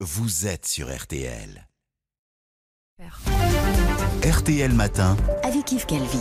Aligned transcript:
vous 0.00 0.46
êtes 0.46 0.66
sur 0.66 0.94
RTL. 0.94 1.66
RTL 4.22 4.72
Matin. 4.74 5.16
Avec 5.42 5.72
Yves 5.72 5.86
Calvi. 5.86 6.18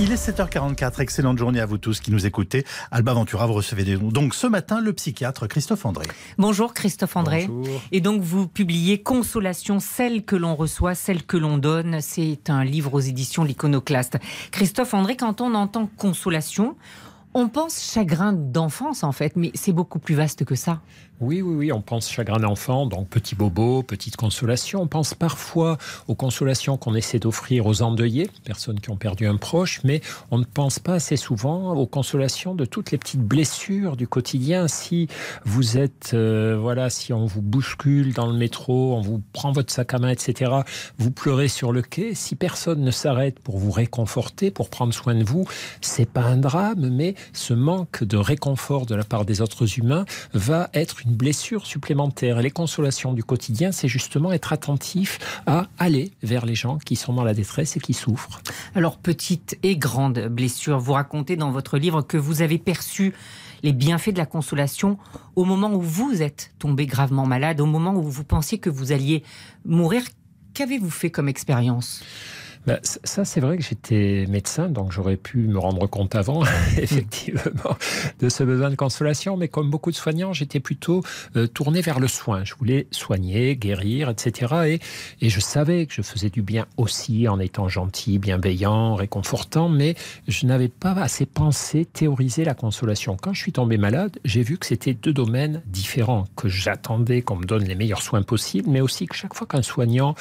Il 0.00 0.12
est 0.12 0.16
7h44, 0.16 1.00
excellente 1.00 1.38
journée 1.38 1.60
à 1.60 1.66
vous 1.66 1.78
tous 1.78 2.00
qui 2.00 2.10
nous 2.10 2.26
écoutez. 2.26 2.66
Alba 2.90 3.14
Ventura, 3.14 3.46
vous 3.46 3.54
recevez 3.54 3.84
des 3.84 3.96
dons. 3.96 4.08
Donc 4.08 4.34
ce 4.34 4.46
matin, 4.46 4.82
le 4.82 4.92
psychiatre 4.92 5.46
Christophe 5.46 5.86
André. 5.86 6.04
Bonjour 6.36 6.74
Christophe 6.74 7.16
André. 7.16 7.46
Bonjour. 7.48 7.80
Et 7.90 8.02
donc 8.02 8.20
vous 8.20 8.46
publiez 8.46 9.02
Consolation, 9.02 9.80
celle 9.80 10.22
que 10.22 10.36
l'on 10.36 10.54
reçoit, 10.56 10.94
celle 10.94 11.24
que 11.24 11.38
l'on 11.38 11.56
donne. 11.56 12.02
C'est 12.02 12.50
un 12.50 12.64
livre 12.64 12.92
aux 12.92 13.00
éditions 13.00 13.44
L'Iconoclaste. 13.44 14.18
Christophe 14.50 14.92
André, 14.92 15.16
quand 15.16 15.40
on 15.40 15.54
entend 15.54 15.88
consolation, 15.96 16.76
on 17.38 17.48
pense 17.48 17.82
chagrin 17.82 18.32
d'enfance 18.32 19.04
en 19.04 19.12
fait, 19.12 19.36
mais 19.36 19.50
c'est 19.54 19.72
beaucoup 19.72 19.98
plus 19.98 20.14
vaste 20.14 20.46
que 20.46 20.54
ça. 20.54 20.80
Oui, 21.18 21.40
oui, 21.40 21.54
oui, 21.54 21.72
on 21.72 21.80
pense 21.80 22.10
chagrin 22.10 22.38
d'enfant, 22.38 22.84
donc 22.84 23.08
petit 23.08 23.34
bobo, 23.34 23.82
petite 23.82 24.16
consolation. 24.16 24.82
On 24.82 24.86
pense 24.86 25.14
parfois 25.14 25.78
aux 26.08 26.14
consolations 26.14 26.76
qu'on 26.76 26.94
essaie 26.94 27.18
d'offrir 27.18 27.64
aux 27.64 27.80
endeuillés, 27.80 28.28
personnes 28.44 28.80
qui 28.80 28.90
ont 28.90 28.98
perdu 28.98 29.26
un 29.26 29.38
proche, 29.38 29.80
mais 29.82 30.02
on 30.30 30.36
ne 30.36 30.44
pense 30.44 30.78
pas 30.78 30.92
assez 30.92 31.16
souvent 31.16 31.72
aux 31.74 31.86
consolations 31.86 32.54
de 32.54 32.66
toutes 32.66 32.90
les 32.90 32.98
petites 32.98 33.22
blessures 33.22 33.96
du 33.96 34.06
quotidien. 34.06 34.68
Si 34.68 35.08
vous 35.46 35.78
êtes, 35.78 36.10
euh, 36.12 36.58
voilà, 36.60 36.90
si 36.90 37.14
on 37.14 37.24
vous 37.24 37.40
bouscule 37.40 38.12
dans 38.12 38.26
le 38.26 38.36
métro, 38.36 38.94
on 38.94 39.00
vous 39.00 39.22
prend 39.32 39.52
votre 39.52 39.72
sac 39.72 39.94
à 39.94 39.98
main, 39.98 40.10
etc., 40.10 40.52
vous 40.98 41.10
pleurez 41.10 41.48
sur 41.48 41.72
le 41.72 41.80
quai, 41.80 42.14
si 42.14 42.36
personne 42.36 42.82
ne 42.82 42.90
s'arrête 42.90 43.40
pour 43.40 43.56
vous 43.56 43.70
réconforter, 43.70 44.50
pour 44.50 44.68
prendre 44.68 44.92
soin 44.92 45.14
de 45.14 45.24
vous, 45.24 45.46
c'est 45.80 46.10
pas 46.10 46.24
un 46.24 46.36
drame, 46.36 46.90
mais 46.90 47.14
ce 47.32 47.54
manque 47.54 48.04
de 48.04 48.18
réconfort 48.18 48.84
de 48.84 48.94
la 48.94 49.04
part 49.04 49.24
des 49.24 49.40
autres 49.40 49.78
humains 49.78 50.04
va 50.34 50.68
être 50.74 51.05
blessure 51.06 51.66
supplémentaire. 51.66 52.38
Et 52.38 52.42
les 52.42 52.50
consolations 52.50 53.12
du 53.12 53.24
quotidien, 53.24 53.72
c'est 53.72 53.88
justement 53.88 54.32
être 54.32 54.52
attentif 54.52 55.40
à 55.46 55.68
aller 55.78 56.12
vers 56.22 56.44
les 56.44 56.54
gens 56.54 56.78
qui 56.78 56.96
sont 56.96 57.14
dans 57.14 57.24
la 57.24 57.34
détresse 57.34 57.76
et 57.76 57.80
qui 57.80 57.94
souffrent. 57.94 58.40
Alors 58.74 58.98
petite 58.98 59.58
et 59.62 59.76
grande 59.76 60.28
blessure, 60.28 60.78
vous 60.78 60.92
racontez 60.92 61.36
dans 61.36 61.50
votre 61.50 61.78
livre 61.78 62.02
que 62.02 62.16
vous 62.16 62.42
avez 62.42 62.58
perçu 62.58 63.14
les 63.62 63.72
bienfaits 63.72 64.10
de 64.10 64.18
la 64.18 64.26
consolation 64.26 64.98
au 65.34 65.44
moment 65.44 65.72
où 65.72 65.80
vous 65.80 66.22
êtes 66.22 66.52
tombé 66.58 66.86
gravement 66.86 67.26
malade, 67.26 67.60
au 67.60 67.66
moment 67.66 67.94
où 67.94 68.02
vous 68.02 68.24
pensiez 68.24 68.58
que 68.58 68.70
vous 68.70 68.92
alliez 68.92 69.22
mourir. 69.64 70.02
Qu'avez-vous 70.54 70.90
fait 70.90 71.10
comme 71.10 71.28
expérience? 71.28 72.02
Ben, 72.66 72.80
ça, 72.82 73.24
c'est 73.24 73.40
vrai 73.40 73.56
que 73.56 73.62
j'étais 73.62 74.26
médecin, 74.28 74.68
donc 74.68 74.90
j'aurais 74.90 75.16
pu 75.16 75.38
me 75.38 75.58
rendre 75.58 75.86
compte 75.86 76.16
avant, 76.16 76.42
effectivement, 76.76 77.76
de 78.18 78.28
ce 78.28 78.42
besoin 78.42 78.70
de 78.70 78.74
consolation. 78.74 79.36
Mais 79.36 79.46
comme 79.46 79.70
beaucoup 79.70 79.92
de 79.92 79.96
soignants, 79.96 80.32
j'étais 80.32 80.58
plutôt 80.58 81.02
euh, 81.36 81.46
tourné 81.46 81.80
vers 81.80 82.00
le 82.00 82.08
soin. 82.08 82.44
Je 82.44 82.54
voulais 82.56 82.88
soigner, 82.90 83.54
guérir, 83.54 84.10
etc. 84.10 84.80
Et, 85.20 85.26
et 85.26 85.28
je 85.28 85.38
savais 85.38 85.86
que 85.86 85.94
je 85.94 86.02
faisais 86.02 86.28
du 86.28 86.42
bien 86.42 86.66
aussi 86.76 87.28
en 87.28 87.38
étant 87.38 87.68
gentil, 87.68 88.18
bienveillant, 88.18 88.96
réconfortant, 88.96 89.68
mais 89.68 89.94
je 90.26 90.46
n'avais 90.46 90.68
pas 90.68 90.92
assez 90.92 91.24
pensé, 91.24 91.84
théorisé 91.84 92.44
la 92.44 92.54
consolation. 92.54 93.16
Quand 93.20 93.32
je 93.32 93.42
suis 93.42 93.52
tombé 93.52 93.76
malade, 93.78 94.18
j'ai 94.24 94.42
vu 94.42 94.58
que 94.58 94.66
c'était 94.66 94.94
deux 94.94 95.12
domaines 95.12 95.62
différents, 95.66 96.24
que 96.34 96.48
j'attendais 96.48 97.22
qu'on 97.22 97.36
me 97.36 97.44
donne 97.44 97.64
les 97.64 97.76
meilleurs 97.76 98.02
soins 98.02 98.22
possibles, 98.22 98.68
mais 98.68 98.80
aussi 98.80 99.06
que 99.06 99.14
chaque 99.14 99.34
fois 99.34 99.46
qu'un 99.46 99.62
soignant 99.62 100.16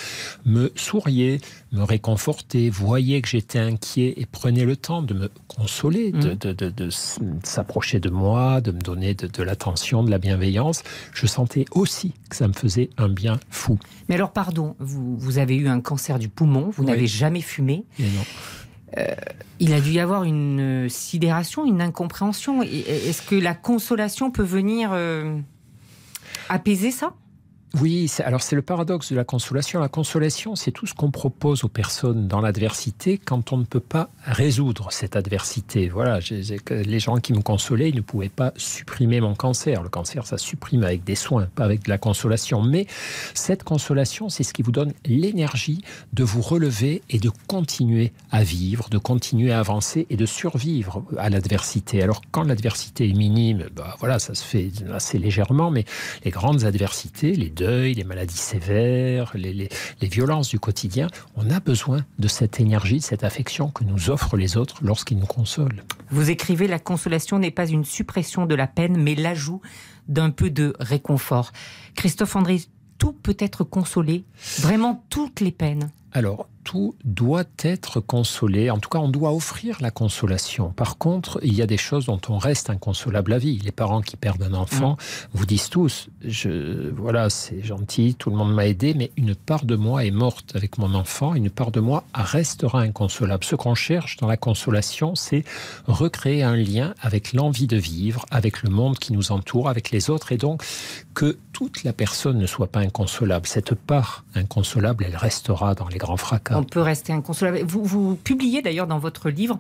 me 0.46 0.72
souriait, 0.76 1.40
me 1.72 1.84
réconfortait, 1.84 2.35
voyait 2.72 3.22
que 3.22 3.28
j'étais 3.28 3.60
inquiet 3.60 4.14
et 4.18 4.26
prenait 4.26 4.66
le 4.66 4.76
temps 4.76 5.02
de 5.02 5.14
me 5.14 5.30
consoler, 5.48 6.12
de, 6.12 6.34
de- 6.34 6.54
de- 6.54 6.70
de 6.70 6.88
s- 6.88 7.20
s'approcher 7.44 8.00
de 8.00 8.10
moi, 8.10 8.62
de 8.62 8.72
me 8.72 8.80
donner 8.80 9.14
de, 9.14 9.44
l'attention, 9.44 10.04
de 10.04 10.12
la 10.12 10.18
bienveillance, 10.18 10.84
je 11.14 11.26
sentais 11.28 11.66
aussi 11.72 12.14
que 12.30 12.36
ça 12.36 12.48
me 12.48 12.54
faisait 12.54 12.90
un 12.98 13.10
bien 13.10 13.40
fou. 13.50 13.78
Mais 14.10 14.16
alors 14.16 14.32
pardon, 14.32 14.76
vous, 14.80 15.16
vous 15.18 15.38
avez 15.38 15.56
eu 15.56 15.68
un 15.68 15.82
cancer 15.82 16.20
du 16.20 16.30
poumon, 16.30 16.70
vous 16.72 16.84
Oui. 16.84 16.90
n'avez 16.90 17.08
jamais 17.08 17.42
fumé. 17.42 17.86
Et 18.00 18.04
non. 18.04 18.24
Il 19.60 19.74
a 19.74 19.82
dû 19.82 19.92
y 19.92 20.00
avoir 20.00 20.24
une 20.24 20.86
euh, 20.86 20.90
sidération, 20.90 21.66
une 21.66 21.82
incompréhension. 21.82 22.62
Est-ce 22.64 23.22
que 23.22 23.36
la 23.36 23.54
consolation 23.54 24.32
peut 24.32 24.44
venir 24.44 24.92
euh, 24.94 25.38
apaiser 26.48 26.92
ça? 26.92 27.14
Oui, 27.82 28.10
alors 28.24 28.42
c'est 28.42 28.56
le 28.56 28.62
paradoxe 28.62 29.12
de 29.12 29.18
la 29.18 29.26
consolation. 29.26 29.82
La 29.82 29.90
consolation, 29.90 30.56
c'est 30.56 30.72
tout 30.72 30.86
ce 30.86 30.94
qu'on 30.94 31.12
propose 31.12 31.66
aux 31.66 31.70
personnes 31.70 32.26
dans 32.26 32.40
l'adversité 32.40 33.18
quand 33.18 33.52
on 33.52 33.58
ne 33.58 33.66
peut 33.66 33.82
pas 33.82 34.10
résoudre 34.24 34.94
cette 34.94 35.18
adversité. 35.18 35.90
Voilà, 35.90 36.20
les 36.70 37.00
gens 37.00 37.18
qui 37.18 37.34
me 37.34 37.42
consolaient, 37.42 37.90
ils 37.90 37.96
ne 37.96 38.02
pouvaient 38.02 38.30
pas 38.30 38.54
supprimer 38.56 39.20
mon 39.20 39.36
cancer. 39.36 39.84
Le 39.84 39.90
cancer, 39.90 40.26
ça 40.26 40.38
supprime 40.38 40.84
avec 40.86 41.04
des 41.04 41.16
soins, 41.16 41.48
pas 41.54 41.66
avec 41.66 41.84
de 41.84 41.90
la 41.90 41.98
consolation. 41.98 42.62
Mais 42.62 42.88
cette 43.34 43.64
consolation, 43.64 44.30
c'est 44.30 44.44
ce 44.44 44.54
qui 44.54 44.62
vous 44.62 44.72
donne 44.72 44.94
l'énergie 45.06 45.84
de 46.14 46.24
vous 46.24 46.42
relever 46.42 47.02
et 47.10 47.20
de 47.20 47.30
continuer 47.48 48.14
à 48.32 48.44
vivre, 48.44 48.88
de 48.90 48.98
continuer 48.98 49.52
à 49.52 49.60
avancer 49.60 50.08
et 50.10 50.16
de 50.16 50.26
survivre 50.26 51.04
à 51.18 51.30
l'adversité. 51.30 52.02
Alors 52.02 52.22
quand 52.32 52.44
l'adversité 52.44 53.10
est 53.10 53.14
minime, 53.14 53.66
bah 53.76 53.98
voilà, 54.00 54.18
ça 54.20 54.34
se 54.34 54.46
fait 54.46 54.72
assez 54.94 55.18
légèrement, 55.18 55.72
mais 55.72 55.84
les 56.24 56.32
grandes 56.32 56.64
adversités, 56.64 57.34
les 57.34 57.50
les 57.70 58.04
maladies 58.04 58.38
sévères, 58.38 59.32
les, 59.36 59.54
les- 59.54 59.70
les 60.02 60.08
violences 60.08 60.50
du 60.50 60.60
quotidien, 60.60 61.08
on 61.36 61.50
a 61.50 61.60
besoin 61.60 62.06
de 62.20 62.28
cette 62.28 62.60
énergie, 62.60 62.98
de 62.98 63.04
cette 63.04 63.24
affection 63.24 63.70
que 63.70 63.84
nous 63.84 64.10
offrent 64.10 64.38
les 64.38 64.58
autres 64.58 64.78
lorsqu'ils 64.84 65.18
nous 65.18 65.26
consolent. 65.26 65.82
Vous 66.10 66.30
écrivez 66.30 66.68
La 66.68 66.80
consolation 66.80 67.40
n'est 67.40 67.52
pas 67.52 67.68
une 67.68 67.86
suppression 67.86 68.46
de 68.46 68.56
la 68.56 68.68
peine, 68.68 68.98
mais 69.02 69.16
l'ajout 69.16 69.62
d'un 70.08 70.30
peu 70.30 70.50
de 70.50 70.74
réconfort. 70.80 71.52
Christophe 71.96 72.36
André, 72.36 72.62
tout 72.98 73.14
peut 73.14 73.36
être 73.40 73.64
consolé, 73.64 74.24
vraiment 74.60 75.04
toutes 75.10 75.40
les 75.42 75.52
peines. 75.52 75.90
Alors, 76.16 76.48
tout 76.64 76.96
doit 77.04 77.44
être 77.62 78.00
consolé. 78.00 78.70
En 78.70 78.80
tout 78.80 78.90
cas, 78.90 79.00
on 79.00 79.10
doit 79.10 79.34
offrir 79.34 79.78
la 79.82 79.92
consolation. 79.92 80.70
Par 80.72 80.98
contre, 80.98 81.40
il 81.44 81.54
y 81.54 81.62
a 81.62 81.68
des 81.68 81.78
choses 81.78 82.06
dont 82.06 82.22
on 82.30 82.38
reste 82.38 82.70
inconsolable 82.70 83.34
à 83.34 83.38
vie. 83.38 83.60
Les 83.60 83.74
parents 83.74 84.02
qui 84.02 84.16
perdent 84.16 84.42
un 84.44 84.54
enfant 84.54 84.96
vous 85.34 85.46
disent 85.46 85.70
tous, 85.70 86.08
je, 86.24 86.90
voilà, 86.90 87.30
c'est 87.30 87.62
gentil, 87.62 88.16
tout 88.16 88.30
le 88.30 88.38
monde 88.38 88.54
m'a 88.54 88.66
aidé, 88.66 88.94
mais 88.94 89.12
une 89.18 89.36
part 89.36 89.66
de 89.66 89.76
moi 89.76 90.06
est 90.06 90.12
morte 90.12 90.56
avec 90.56 90.78
mon 90.78 90.96
enfant, 90.96 91.36
une 91.36 91.50
part 91.50 91.72
de 91.72 91.82
moi 91.82 92.06
restera 92.14 92.80
inconsolable. 92.80 93.44
Ce 93.44 93.56
qu'on 93.56 93.76
cherche 93.76 94.16
dans 94.16 94.28
la 94.28 94.38
consolation, 94.38 95.16
c'est 95.16 95.44
recréer 95.86 96.44
un 96.44 96.56
lien 96.56 96.96
avec 97.02 97.34
l'envie 97.34 97.68
de 97.68 97.78
vivre, 97.78 98.26
avec 98.32 98.64
le 98.64 98.70
monde 98.70 98.98
qui 99.00 99.12
nous 99.12 99.34
entoure, 99.34 99.68
avec 99.68 99.92
les 99.92 100.10
autres, 100.10 100.32
et 100.32 100.38
donc 100.38 100.64
que 101.14 101.38
toute 101.54 101.84
la 101.84 101.94
personne 101.94 102.38
ne 102.38 102.48
soit 102.48 102.68
pas 102.68 102.80
inconsolable. 102.80 103.48
Cette 103.48 103.76
part 103.76 104.26
inconsolable, 104.34 105.06
elle 105.08 105.16
restera 105.16 105.76
dans 105.76 105.88
les 105.88 106.00
fracas. 106.16 106.58
On 106.58 106.64
peut 106.64 106.82
rester 106.82 107.14
inconsolable. 107.14 107.62
Vous, 107.68 107.84
vous 107.84 108.16
publiez 108.16 108.62
d'ailleurs 108.62 108.88
dans 108.88 109.00
votre 109.00 109.30
livre 109.30 109.58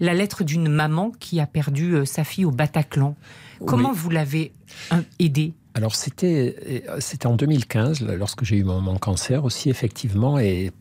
la 0.00 0.14
lettre 0.14 0.44
d'une 0.44 0.68
maman 0.68 1.12
qui 1.18 1.40
a 1.40 1.46
perdu 1.46 1.94
euh, 1.94 2.04
sa 2.04 2.24
fille 2.24 2.44
au 2.44 2.50
Bataclan. 2.50 3.16
Comment 3.66 3.90
Oui. 3.90 3.96
vous 3.98 4.10
l'avez 4.10 4.52
euh, 4.92 4.96
aidée 5.18 5.54
Alors 5.74 5.94
c'était 5.94 6.56
euh, 6.88 6.96
c'était 7.00 7.26
en 7.26 7.36
2015 7.36 8.02
là, 8.02 8.14
lorsque 8.16 8.44
j'ai 8.44 8.56
eu 8.56 8.64
mon, 8.64 8.80
mon 8.80 8.98
cancer 8.98 9.44
aussi 9.44 9.70
effectivement 9.70 10.38
et 10.38 10.72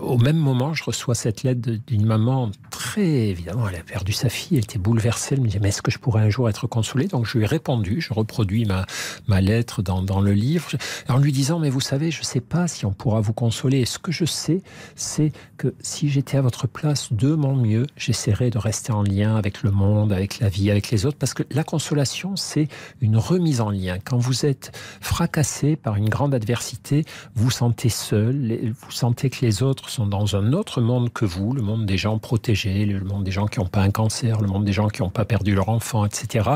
au 0.00 0.18
même 0.18 0.36
moment 0.36 0.74
je 0.74 0.84
reçois 0.84 1.14
cette 1.14 1.42
lettre 1.42 1.68
d'une 1.86 2.06
maman 2.06 2.50
évidemment 2.98 3.68
elle 3.68 3.76
a 3.76 3.82
perdu 3.82 4.12
sa 4.12 4.28
fille 4.28 4.58
elle 4.58 4.64
était 4.64 4.78
bouleversée 4.78 5.34
elle 5.34 5.40
me 5.40 5.48
dit 5.48 5.58
mais 5.60 5.68
est-ce 5.68 5.82
que 5.82 5.90
je 5.90 5.98
pourrais 5.98 6.22
un 6.22 6.30
jour 6.30 6.48
être 6.48 6.66
consolée? 6.66 7.06
Donc 7.06 7.26
je 7.26 7.38
lui 7.38 7.44
ai 7.44 7.46
répondu 7.46 8.00
je 8.00 8.12
reproduis 8.12 8.66
ma 9.26 9.40
lettre 9.40 9.82
dans, 9.82 10.20
le 10.20 10.32
livre 10.32 10.70
en 11.08 11.18
lui 11.18 11.32
disant 11.32 11.58
mais 11.58 11.70
vous 11.70 11.80
savez 11.80 12.10
je 12.10 12.22
sais 12.22 12.40
pas 12.40 12.68
si 12.68 12.86
on 12.86 12.92
pourra 12.92 13.20
vous 13.20 13.32
consoler. 13.32 13.78
Et 13.78 13.86
ce 13.86 13.98
que 13.98 14.12
je 14.12 14.24
sais 14.24 14.62
c'est 14.96 15.32
que 15.56 15.74
si 15.80 16.08
j'étais 16.08 16.36
à 16.36 16.42
votre 16.42 16.66
place 16.66 17.12
de 17.12 17.34
mon 17.34 17.54
mieux 17.54 17.86
j'essaierais 17.96 18.50
de 18.50 18.58
rester 18.58 18.92
en 18.92 19.02
lien 19.02 19.36
avec 19.36 19.62
le 19.62 19.70
monde 19.70 20.12
avec 20.12 20.40
la 20.40 20.48
vie 20.48 20.70
avec 20.70 20.90
les 20.90 21.06
autres. 21.06 21.18
Parce 21.18 21.34
que 21.34 21.42
la 21.50 21.64
consolation 21.64 22.36
c'est 22.36 22.68
une 23.00 23.16
remise 23.16 23.60
en 23.60 23.70
lien. 23.70 23.98
Quand 24.04 24.18
vous 24.18 24.46
êtes 24.46 24.72
fracassé 25.00 25.76
par 25.76 25.96
une 25.96 26.08
grande 26.08 26.34
adversité, 26.34 27.04
vous 27.34 27.50
sentez 27.50 27.88
seul, 27.88 28.72
vous 28.80 28.90
sentez 28.90 29.30
que 29.30 29.44
les 29.44 29.62
autres 29.62 29.88
sont 29.88 30.06
dans 30.06 30.36
un 30.36 30.52
autre 30.52 30.80
monde 30.80 31.12
que 31.12 31.24
vous, 31.24 31.52
le 31.52 31.62
monde 31.62 31.86
des 31.86 31.98
gens 31.98 32.18
protégés, 32.18 32.79
le 32.86 33.00
monde 33.04 33.24
des 33.24 33.30
gens 33.30 33.46
qui 33.46 33.58
n'ont 33.60 33.66
pas 33.66 33.82
un 33.82 33.90
cancer, 33.90 34.40
le 34.40 34.48
monde 34.48 34.64
des 34.64 34.72
gens 34.72 34.88
qui 34.88 35.02
n'ont 35.02 35.10
pas 35.10 35.24
perdu 35.24 35.54
leur 35.54 35.68
enfant, 35.68 36.04
etc. 36.04 36.50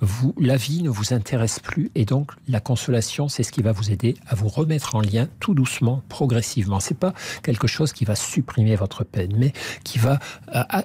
Vous, 0.00 0.34
la 0.40 0.56
vie 0.56 0.82
ne 0.82 0.88
vous 0.90 1.12
intéresse 1.12 1.60
plus 1.60 1.90
et 1.94 2.04
donc 2.04 2.30
la 2.48 2.60
consolation, 2.60 3.28
c'est 3.28 3.42
ce 3.42 3.52
qui 3.52 3.62
va 3.62 3.72
vous 3.72 3.90
aider 3.90 4.16
à 4.26 4.34
vous 4.34 4.48
remettre 4.48 4.94
en 4.94 5.00
lien 5.00 5.28
tout 5.40 5.54
doucement, 5.54 6.02
progressivement. 6.08 6.80
C'est 6.80 6.98
pas 6.98 7.14
quelque 7.42 7.66
chose 7.66 7.92
qui 7.92 8.04
va 8.04 8.14
supprimer 8.14 8.76
votre 8.76 9.04
peine, 9.04 9.32
mais 9.36 9.52
qui 9.84 9.98
va 9.98 10.18
à- 10.48 10.84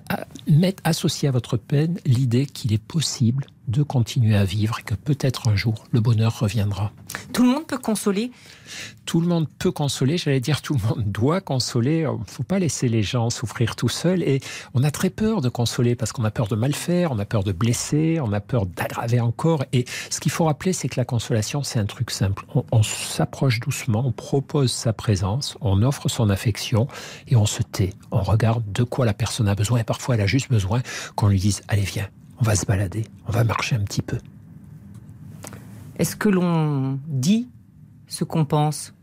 associé 0.84 1.28
à 1.28 1.32
votre 1.32 1.58
peine 1.58 1.98
l'idée 2.06 2.46
qu'il 2.46 2.74
est 2.74 2.82
possible 2.82 3.46
de 3.72 3.84
continuer 3.84 4.36
à 4.36 4.44
vivre 4.44 4.80
et 4.80 4.84
que 4.84 4.96
peut-être 4.96 5.48
un 5.48 5.56
jour 5.56 5.86
le 5.92 6.02
bonheur 6.02 6.40
reviendra. 6.40 6.92
Tout 7.34 7.44
le 7.44 7.50
monde 7.50 7.66
peut 7.66 7.78
consoler? 7.78 8.32
Tout 9.06 9.20
le 9.20 9.28
monde 9.28 9.48
peut 9.60 9.72
consoler, 9.72 10.18
j'allais 10.18 10.40
dire 10.40 10.62
tout 10.62 10.74
le 10.74 10.88
monde 10.88 11.04
doit 11.06 11.42
consoler. 11.42 12.00
Il 12.00 12.20
ne 12.20 12.26
faut 12.26 12.44
pas 12.44 12.60
laisser 12.60 12.88
les 12.88 13.04
gens 13.04 13.30
souffrir 13.30 13.76
tout 13.76 13.90
seuls. 13.90 14.24
Et 14.24 14.42
on 14.74 14.84
a 14.84 14.92
très 14.92 15.10
peur 15.10 15.42
de 15.42 15.50
consoler 15.50 15.96
parce 15.96 16.12
qu'on 16.12 16.24
a 16.24 16.32
peur 16.32 16.48
de 16.48 16.56
mal 16.56 16.74
faire, 16.74 17.12
on 17.12 17.20
a 17.20 17.26
peur 17.26 17.44
de 17.44 17.52
blesser, 17.52 18.20
on 18.22 18.32
a 18.34 18.40
peur 18.40 18.66
d'aggraver 18.66 19.20
encore. 19.20 19.66
Et 19.74 19.86
ce 20.10 20.20
qu'il 20.20 20.32
faut 20.32 20.46
rappeler, 20.46 20.74
c'est 20.74 20.88
que 20.88 21.00
la 21.00 21.06
consolation, 21.06 21.64
c'est 21.64 21.80
un 21.80 21.86
truc 21.86 22.12
simple. 22.12 22.46
On, 22.54 22.64
on 22.72 22.84
s'approche 22.84 23.60
doucement, 23.60 24.04
on 24.06 24.12
propose 24.12 24.72
sa 24.72 24.94
présence, 24.94 25.58
on 25.62 25.82
offre 25.84 26.10
son 26.10 26.30
affection 26.30 26.88
et 27.28 27.36
on 27.36 27.46
se 27.46 27.64
tait. 27.64 27.94
On 28.12 28.22
regarde 28.22 28.64
de 28.72 28.84
quoi 28.84 29.06
la 29.06 29.14
personne 29.14 29.48
a 29.48 29.56
besoin. 29.56 29.80
Et 29.80 29.84
parfois, 29.84 30.16
elle 30.16 30.22
a 30.22 30.28
juste 30.28 30.50
besoin 30.50 30.82
qu'on 31.16 31.28
lui 31.28 31.40
dise 31.40 31.62
Allez, 31.68 31.82
viens, 31.82 32.08
on 32.42 32.44
va 32.44 32.56
se 32.56 32.66
balader, 32.66 33.06
on 33.28 33.32
va 33.32 33.44
marcher 33.44 33.76
un 33.76 33.84
petit 33.84 34.02
peu. 34.02 34.18
Est-ce 35.98 36.16
que 36.16 36.28
l'on 36.28 37.00
dit 37.08 37.48
ce 38.08 38.24
qu'on 38.24 38.46
pense? 38.46 38.94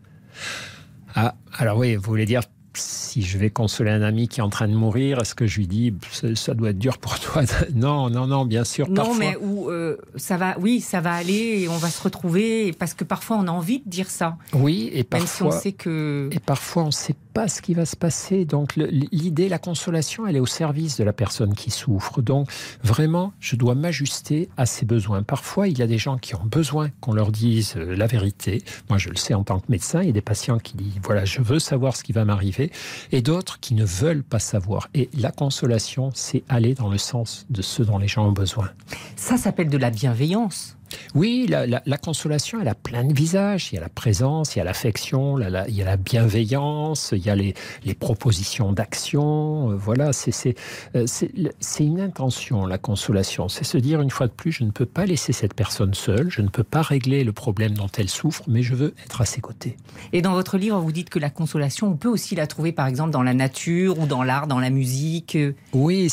Ah, 1.14 1.34
alors 1.56 1.78
oui, 1.78 1.94
vous 1.94 2.02
voulez 2.02 2.26
dire 2.26 2.42
si 2.74 3.22
je 3.22 3.38
vais 3.38 3.50
consoler 3.50 3.90
un 3.90 4.02
ami 4.02 4.28
qui 4.28 4.40
est 4.40 4.42
en 4.42 4.50
train 4.50 4.68
de 4.68 4.74
mourir, 4.74 5.20
est-ce 5.20 5.34
que 5.34 5.46
je 5.46 5.58
lui 5.58 5.66
dis 5.66 5.94
ça, 6.34 6.54
doit 6.54 6.70
être 6.70 6.78
dur 6.78 6.98
pour 6.98 7.18
toi 7.18 7.42
Non, 7.74 8.10
non, 8.10 8.26
non, 8.26 8.44
bien 8.44 8.64
sûr. 8.64 8.88
Non, 8.88 9.14
mais 9.14 9.36
où 9.40 9.70
euh, 9.70 9.96
ça 10.16 10.36
va, 10.36 10.56
oui, 10.60 10.80
ça 10.80 11.00
va 11.00 11.14
aller 11.14 11.62
et 11.62 11.68
on 11.68 11.76
va 11.76 11.90
se 11.90 12.02
retrouver 12.02 12.72
parce 12.72 12.94
que 12.94 13.04
parfois 13.04 13.36
on 13.38 13.46
a 13.46 13.50
envie 13.50 13.80
de 13.80 13.88
dire 13.88 14.10
ça. 14.10 14.36
Oui, 14.52 14.90
et 14.92 15.04
parfois. 15.04 15.20
Même 15.20 15.28
si 15.28 15.42
on 15.42 15.60
sait 15.60 15.72
que. 15.72 16.28
Et 16.32 16.40
parfois 16.40 16.84
on 16.84 16.90
sait 16.90 17.14
pas 17.38 17.46
ce 17.46 17.62
qui 17.62 17.72
va 17.72 17.86
se 17.86 17.94
passer. 17.94 18.44
Donc 18.44 18.74
l'idée, 18.74 19.48
la 19.48 19.60
consolation, 19.60 20.26
elle 20.26 20.34
est 20.34 20.40
au 20.40 20.46
service 20.46 20.96
de 20.96 21.04
la 21.04 21.12
personne 21.12 21.54
qui 21.54 21.70
souffre. 21.70 22.20
Donc 22.20 22.50
vraiment, 22.82 23.32
je 23.38 23.54
dois 23.54 23.76
m'ajuster 23.76 24.48
à 24.56 24.66
ses 24.66 24.84
besoins. 24.84 25.22
Parfois, 25.22 25.68
il 25.68 25.78
y 25.78 25.82
a 25.82 25.86
des 25.86 25.98
gens 25.98 26.18
qui 26.18 26.34
ont 26.34 26.44
besoin 26.44 26.88
qu'on 27.00 27.12
leur 27.12 27.30
dise 27.30 27.74
euh, 27.76 27.94
la 27.94 28.08
vérité. 28.08 28.64
Moi, 28.88 28.98
je 28.98 29.08
le 29.08 29.14
sais 29.14 29.34
en 29.34 29.44
tant 29.44 29.60
que 29.60 29.66
médecin. 29.68 30.02
Il 30.02 30.06
y 30.06 30.08
a 30.08 30.12
des 30.12 30.20
patients 30.20 30.58
qui 30.58 30.76
disent 30.76 30.98
voilà, 31.04 31.24
je 31.24 31.40
veux 31.40 31.60
savoir 31.60 31.96
ce 31.96 32.02
qui 32.02 32.10
va 32.10 32.24
m'arriver, 32.24 32.72
et 33.12 33.22
d'autres 33.22 33.60
qui 33.60 33.74
ne 33.74 33.84
veulent 33.84 34.24
pas 34.24 34.40
savoir. 34.40 34.88
Et 34.94 35.08
la 35.16 35.30
consolation, 35.30 36.10
c'est 36.14 36.42
aller 36.48 36.74
dans 36.74 36.88
le 36.88 36.98
sens 36.98 37.46
de 37.50 37.62
ce 37.62 37.84
dont 37.84 37.98
les 37.98 38.08
gens 38.08 38.26
ont 38.26 38.32
besoin. 38.32 38.68
Ça 39.14 39.36
s'appelle 39.36 39.68
de 39.68 39.78
la 39.78 39.90
bienveillance. 39.90 40.77
Oui, 41.14 41.46
la, 41.48 41.98
consolation, 41.98 42.60
elle 42.60 42.68
a 42.68 42.74
plein 42.74 43.04
de 43.04 43.12
visages. 43.12 43.70
Il 43.72 43.76
y 43.76 43.78
a 43.78 43.80
la 43.80 43.88
présence, 43.88 44.54
il 44.54 44.58
y 44.58 44.62
a 44.62 44.64
l'affection, 44.64 45.38
il 45.38 45.74
y 45.74 45.82
a 45.82 45.84
la 45.84 45.96
bienveillance, 45.96 47.10
il 47.12 47.24
y 47.24 47.30
a 47.30 47.36
les, 47.36 47.54
propositions 47.98 48.72
d'action. 48.72 49.72
Euh, 49.72 49.76
voilà, 49.76 50.10
euh, 50.10 51.06
c'est 51.06 51.84
une 51.84 52.00
intention, 52.00 52.66
la 52.66 52.78
consolation. 52.78 53.48
C'est 53.48 53.64
se 53.64 53.78
dire, 53.78 54.00
une 54.00 54.10
fois 54.10 54.26
de 54.26 54.32
plus, 54.32 54.52
je 54.52 54.64
ne 54.64 54.70
peux 54.70 54.86
pas 54.86 55.04
laisser 55.04 55.32
cette 55.32 55.54
personne 55.54 55.94
seule, 55.94 56.30
je 56.30 56.42
ne 56.42 56.48
peux 56.48 56.62
pas 56.62 56.82
régler 56.82 57.24
le 57.24 57.32
problème 57.32 57.72
dont 57.72 57.88
elle 57.96 58.08
souffre, 58.08 58.42
mais 58.46 58.62
je 58.62 58.74
veux 58.74 58.94
être 59.04 59.20
à 59.20 59.24
ses 59.24 59.40
côtés. 59.40 59.76
Et 60.12 60.22
dans 60.22 60.32
votre 60.32 60.58
livre, 60.58 60.78
vous 60.78 60.92
dites 60.92 61.10
que 61.10 61.18
la 61.18 61.30
consolation, 61.30 61.88
on 61.88 61.96
peut 61.96 62.08
aussi 62.08 62.34
la 62.34 62.46
trouver, 62.46 62.72
par 62.72 62.86
exemple, 62.86 63.10
dans 63.10 63.22
la 63.22 63.34
nature 63.34 63.98
ou 63.98 64.06
dans 64.06 64.22
l'art, 64.22 64.46
dans 64.46 64.60
la 64.60 64.70
musique. 64.70 65.36
Oui, 65.72 66.08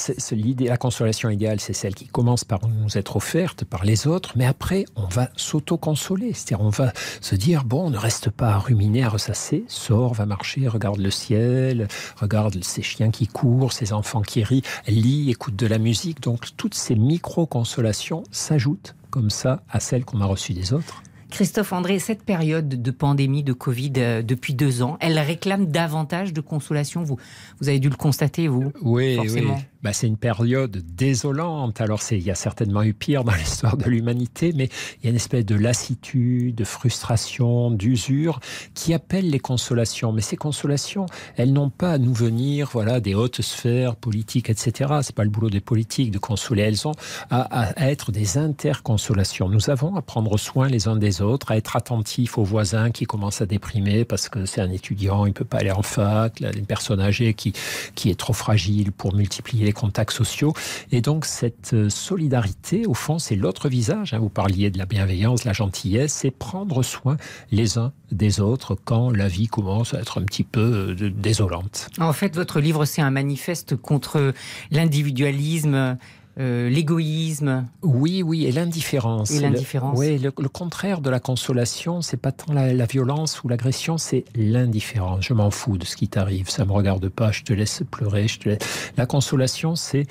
la 0.60 0.77
consolation 0.77 1.30
idéale, 1.30 1.60
c'est 1.60 1.74
celle 1.74 1.94
qui 1.94 2.07
commence 2.07 2.44
par 2.44 2.68
nous 2.68 2.98
être 2.98 3.16
offerte 3.16 3.63
par 3.63 3.86
les 3.86 4.07
autres, 4.07 4.33
mais 4.36 4.45
après, 4.45 4.65
après, 4.66 4.86
on 4.96 5.06
va 5.06 5.30
s'auto-consoler. 5.36 6.34
C'est-à-dire, 6.34 6.66
on 6.66 6.70
va 6.70 6.92
se 7.22 7.36
dire, 7.36 7.66
bon, 7.66 7.92
ne 7.92 8.00
reste 8.00 8.32
pas 8.32 8.50
à 8.50 8.58
ruminer, 8.58 9.04
à 9.04 9.10
ressasser, 9.10 9.64
sors, 9.68 10.16
va 10.16 10.26
marcher, 10.26 10.68
regarde 10.68 10.98
le 10.98 11.12
ciel, 11.12 11.88
regarde 12.20 12.64
ces 12.64 12.82
chiens 12.82 13.12
qui 13.12 13.28
courent, 13.28 13.74
ces 13.74 13.94
enfants 13.94 14.24
qui 14.24 14.44
rient, 14.44 14.64
lis, 14.88 15.30
écoute 15.30 15.56
de 15.56 15.68
la 15.68 15.78
musique. 15.78 16.20
Donc, 16.20 16.48
toutes 16.58 16.74
ces 16.74 16.96
micro-consolations 16.96 18.24
s'ajoutent 18.32 18.96
comme 19.12 19.30
ça 19.30 19.62
à 19.70 19.80
celles 19.80 20.04
qu'on 20.04 20.22
a 20.22 20.26
reçues 20.26 20.54
des 20.54 20.74
autres. 20.74 21.04
Christophe 21.30 21.74
André, 21.74 22.00
cette 22.00 22.24
période 22.24 22.68
de 22.69 22.92
pandémie 22.92 23.44
de 23.44 23.54
Covid 23.54 23.94
euh, 23.98 24.22
depuis 24.22 24.54
deux 24.54 24.81
ans, 24.81 24.98
elle 25.01 25.19
réclame 25.19 25.66
davantage 25.68 26.33
de 26.33 26.42
consolation. 26.42 27.04
Vous, 27.04 27.18
vous 27.60 27.69
avez 27.69 27.80
dû 27.80 27.89
le 27.89 27.95
constater, 27.95 28.48
vous 28.48 28.72
Oui, 28.81 29.16
forcément. 29.16 29.56
oui. 29.56 29.62
Bah, 29.83 29.94
c'est 29.94 30.07
une 30.07 30.18
période 30.18 30.83
désolante. 30.95 31.80
Alors, 31.80 32.01
il 32.10 32.22
y 32.24 32.31
a 32.31 32.36
certainement 32.36 32.81
eu 32.81 32.94
pire 32.95 33.24
dans 33.24 33.33
l'histoire 33.36 33.77
de 33.77 33.88
l'humanité, 33.88 34.51
mais 34.56 34.69
il 35.00 35.06
y 35.06 35.07
a 35.07 35.10
une 35.12 35.16
espèce 35.16 35.45
de 35.45 35.54
lassitude, 35.56 36.56
de 36.56 36.63
frustration, 36.63 37.69
d'usure 37.69 38.39
qui 38.74 38.94
appelle 38.95 39.30
les 39.30 39.39
consolations. 39.39 40.12
Mais 40.12 40.22
ces 40.22 40.38
consolations, 40.38 41.06
elles 41.38 41.54
n'ont 41.54 41.69
pas 41.69 41.92
à 41.92 41.98
nous 42.00 42.13
venir, 42.13 42.69
voilà, 42.74 43.00
des 43.00 43.13
hautes 43.13 43.42
sphères 43.42 43.95
politiques, 43.95 44.50
etc. 44.50 44.92
C'est 45.04 45.16
pas 45.16 45.24
le 45.24 45.30
boulot 45.30 45.51
des 45.51 45.60
politiques 45.62 46.10
de 46.10 46.18
consoler. 46.18 46.63
Elles 46.63 46.88
ont 46.88 46.94
à, 47.30 47.42
à 47.42 47.89
être 47.89 48.12
des 48.12 48.39
interconsolations. 48.39 49.50
Nous 49.50 49.69
avons 49.69 49.95
à 49.95 50.01
prendre 50.01 50.38
soin 50.39 50.68
les 50.68 50.88
uns 50.88 50.95
des 50.95 51.15
autres, 51.22 51.52
à 51.52 51.58
être 51.58 51.76
attentifs 51.76 52.38
aux 52.38 52.44
voisins 52.44 52.92
qui 52.92 53.06
commencent 53.06 53.42
à 53.42 53.46
déprimer 53.46 54.06
parce 54.06 54.30
que 54.30 54.46
c'est 54.46 54.62
un 54.62 54.72
étudiant, 54.72 55.26
il 55.26 55.34
peut 55.34 55.46
pas 55.46 55.58
aller 55.58 55.72
en 55.72 55.82
fac, 55.82 56.42
une 56.42 56.66
personne 56.66 57.00
âgée 57.00 57.34
qui, 57.34 57.54
qui 57.96 58.10
est 58.10 58.20
trop 58.20 58.34
fragile 58.34 58.92
pour 58.92 59.14
multiplier 59.16 59.66
les 59.66 59.74
contacts 59.74 60.12
sociaux. 60.12 60.54
Et 60.92 61.02
donc 61.02 61.26
cette 61.26 61.74
euh, 61.74 61.90
solidarité, 61.90 62.86
au 62.86 62.94
fond, 62.94 63.20
c'est 63.20 63.36
l'autre 63.36 63.70
visage. 63.70 64.14
Hein. 64.14 64.20
Vous 64.20 64.30
parliez 64.30 64.70
de 64.70 64.78
la 64.78 64.86
bienveillance, 64.86 65.44
la 65.44 65.54
gentillesse, 65.54 66.14
c'est 66.14 66.32
prendre 66.32 66.84
soin 66.84 67.18
les 67.52 67.78
uns 67.78 67.92
des 68.12 68.40
autres 68.40 68.76
quand 68.76 69.10
la 69.10 69.28
vie 69.28 69.48
commence 69.48 69.94
à 69.94 70.00
être 70.00 70.20
un 70.20 70.24
petit 70.24 70.44
peu 70.44 70.96
euh, 71.00 71.10
désolante. 71.10 71.90
En 72.00 72.14
fait, 72.14 72.36
votre 72.36 72.60
livre, 72.60 72.86
c'est 72.86 73.02
un 73.02 73.12
manifeste 73.12 73.76
contre 73.76 74.34
l'individualisme, 74.72 75.98
euh, 76.38 76.70
l'égoïsme. 76.70 77.66
Oui, 77.82 78.22
oui, 78.22 78.46
et 78.46 78.52
l'indifférence. 78.52 79.32
Et 79.32 79.40
l'indifférence. 79.40 79.98
Oui, 79.98 80.18
le, 80.18 80.32
contraire 80.32 81.00
de 81.00 81.10
la 81.10 81.20
consolation, 81.20 82.02
c'est 82.02 82.18
pas 82.18 82.32
tant 82.32 82.54
la, 82.54 82.86
violence 82.86 83.44
ou 83.44 83.48
l'agression, 83.48 83.98
c'est 83.98 84.26
l'indifférence. 84.36 85.26
Je 85.26 85.34
m'en 85.34 85.50
fous 85.50 85.78
de 85.78 85.86
ce 85.86 85.96
qui 85.96 86.08
t'arrive, 86.08 86.50
ça 86.50 86.66
me 86.66 86.72
regarde 86.72 87.08
pas, 87.08 87.32
je 87.32 87.44
te 87.44 87.54
laisse 87.54 87.84
pleurer, 87.90 88.28
je 88.28 88.40
te 88.40 88.50
laisse... 88.50 88.92
La 88.98 89.06
consolation, 89.06 89.76
c'est 89.76 90.08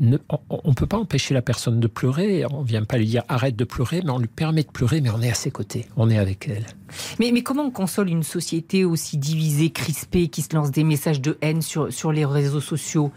on 0.00 0.68
ne 0.68 0.74
peut 0.74 0.86
pas 0.86 0.96
empêcher 0.96 1.34
la 1.34 1.42
personne 1.42 1.80
de 1.80 1.86
pleurer, 1.86 2.44
on 2.50 2.62
ne 2.62 2.66
vient 2.66 2.84
pas 2.84 2.98
lui 2.98 3.06
dire 3.06 3.24
arrête 3.28 3.56
de 3.56 3.64
pleurer, 3.64 4.02
mais 4.04 4.10
on 4.10 4.18
lui 4.18 4.28
permet 4.28 4.62
de 4.62 4.70
pleurer, 4.70 5.00
mais 5.00 5.10
on 5.10 5.20
est 5.20 5.30
à 5.30 5.34
ses 5.34 5.50
côtés, 5.50 5.86
on 5.96 6.08
est 6.10 6.18
avec 6.18 6.48
elle. 6.48 6.66
Mais, 7.18 7.30
mais 7.32 7.42
comment 7.42 7.64
on 7.64 7.70
console 7.70 8.08
une 8.08 8.22
société 8.22 8.84
aussi 8.84 9.18
divisée, 9.18 9.70
crispée, 9.70 10.28
qui 10.28 10.42
se 10.42 10.54
lance 10.54 10.70
des 10.70 10.84
messages 10.84 11.20
de 11.20 11.36
haine 11.40 11.62
sur, 11.62 11.92
sur 11.92 12.12
les 12.12 12.24
réseaux 12.24 12.60
sociaux? 12.60 13.10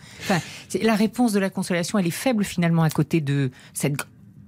La 0.82 0.96
réponse 0.96 1.34
de 1.34 1.40
la 1.40 1.50
consolation, 1.50 2.00
elle 2.00 2.08
est 2.08 2.12
faible 2.12 2.44
finalement 2.44 2.84
à 2.84 2.90
côté 2.90 3.22
de 3.22 3.52
cette 3.74 3.96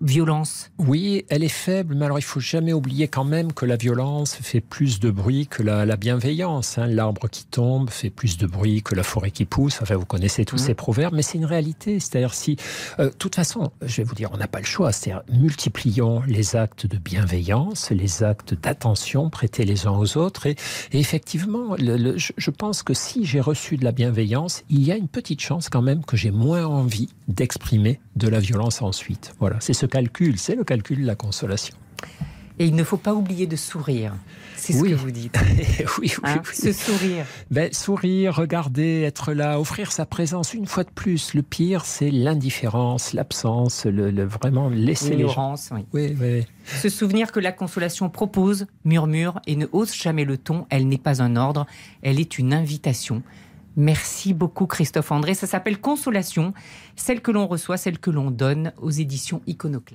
violence 0.03 0.69
Oui, 0.77 1.25
elle 1.29 1.44
est 1.44 1.47
faible, 1.47 1.95
mais 1.95 2.05
alors 2.05 2.19
il 2.19 2.23
faut 2.23 2.39
jamais 2.39 2.73
oublier 2.73 3.07
quand 3.07 3.23
même 3.23 3.53
que 3.53 3.65
la 3.65 3.77
violence 3.77 4.35
fait 4.35 4.59
plus 4.59 5.00
de 5.00 5.09
bruit 5.09 5.47
que 5.47 5.63
la, 5.63 5.95
bienveillance. 5.95 6.77
Hein. 6.77 6.88
L'arbre 6.88 7.29
qui 7.29 7.45
tombe 7.45 7.89
fait 7.89 8.09
plus 8.09 8.38
de 8.38 8.45
bruit 8.45 8.83
que 8.83 8.95
la 8.95 9.03
forêt 9.03 9.31
qui 9.31 9.45
pousse. 9.45 9.79
Enfin, 9.81 9.95
vous 9.95 10.05
connaissez 10.05 10.44
tous 10.45 10.57
mmh. 10.57 10.65
ces 10.65 10.73
proverbes, 10.73 11.13
mais 11.15 11.21
c'est 11.21 11.38
une 11.38 11.45
réalité. 11.45 12.00
C'est-à-dire 12.00 12.33
si, 12.33 12.57
euh, 13.00 13.05
de 13.05 13.15
toute 13.15 13.35
façon, 13.35 13.71
je 13.81 13.97
vais 13.97 14.03
vous 14.03 14.15
dire, 14.15 14.29
on 14.33 14.38
n'a 14.38 14.47
pas 14.47 14.59
le 14.59 14.65
choix. 14.65 14.91
C'est-à-dire 14.91 15.23
multiplions 15.31 16.21
les 16.27 16.55
actes 16.55 16.85
de 16.85 16.97
bienveillance, 16.97 17.89
les 17.91 18.23
actes 18.23 18.53
d'attention 18.53 19.29
prêtés 19.29 19.63
les 19.63 19.88
uns 19.88 19.91
aux 19.91 20.17
autres. 20.17 20.47
Et, 20.47 20.55
effectivement, 20.91 21.75
je 21.77 22.51
pense 22.51 22.83
que 22.83 22.93
si 22.93 23.25
j'ai 23.25 23.39
reçu 23.39 23.77
de 23.77 23.83
la 23.83 23.91
bienveillance, 23.91 24.63
il 24.69 24.83
y 24.83 24.91
a 24.91 24.98
une 24.98 25.07
petite 25.07 25.41
chance 25.41 25.69
quand 25.69 25.81
même 25.81 26.03
que 26.03 26.17
j'ai 26.17 26.31
moins 26.31 26.65
envie 26.65 27.10
d'exprimer 27.27 28.00
de 28.15 28.27
la 28.27 28.39
violence 28.39 28.81
ensuite. 28.81 29.33
Voilà, 29.39 29.57
c'est 29.60 29.74
ce 29.74 29.86
calcul, 29.93 30.39
c'est 30.39 30.55
le 30.55 30.63
calcul 30.63 31.01
de 31.01 31.05
la 31.05 31.13
consolation. 31.13 31.75
Et 32.57 32.65
il 32.65 32.73
ne 32.73 32.83
faut 32.83 32.97
pas 32.97 33.13
oublier 33.13 33.45
de 33.45 33.55
sourire. 33.55 34.15
C'est 34.55 34.73
ce 34.73 34.83
que 34.83 34.95
vous 34.95 35.12
dites. 35.12 35.38
oui, 36.00 36.12
oui, 36.12 36.12
hein, 36.23 36.41
Ce 36.51 36.71
sourire. 36.71 37.25
Ben, 37.51 37.71
sourire, 37.71 38.35
regarder, 38.35 39.01
être 39.01 39.33
là, 39.33 39.59
offrir 39.59 39.91
sa 39.91 40.07
présence 40.07 40.55
une 40.55 40.65
fois 40.65 40.83
de 40.83 40.89
plus. 40.89 41.35
Le 41.35 41.43
pire, 41.43 41.85
c'est 41.85 42.09
l'indifférence, 42.09 43.13
l'absence, 43.13 43.85
le, 43.85 44.23
vraiment 44.23 44.69
laisser 44.69 45.15
les 45.15 45.27
gens. 45.27 45.55
Oui. 45.71 45.85
Oui, 45.93 46.17
oui. 46.19 46.45
Se 46.65 46.89
souvenir 46.89 47.31
que 47.31 47.39
la 47.39 47.51
consolation 47.51 48.09
propose, 48.09 48.65
murmure 48.85 49.41
et 49.45 49.55
ne 49.55 49.67
hausse 49.71 49.95
jamais 49.95 50.25
le 50.25 50.38
ton. 50.38 50.65
Elle 50.71 50.88
n'est 50.88 50.97
pas 50.97 51.21
un 51.21 51.35
ordre, 51.35 51.67
elle 52.01 52.19
est 52.19 52.39
une 52.39 52.53
invitation. 52.53 53.21
Merci 53.75 54.34
beaucoup 54.34 54.68
Christophe 54.68 55.12
André. 55.12 55.34
Ça 55.34 55.48
s'appelle 55.48 55.80
Consolation, 55.80 56.53
celle 56.96 57.22
que 57.22 57.32
l'on 57.32 57.48
reçoit, 57.48 57.77
celle 57.77 58.00
que 58.00 58.12
l'on 58.12 58.30
donne 58.32 58.74
aux 58.82 58.92
éditions 58.92 59.42
Iconoclast. 59.48 59.92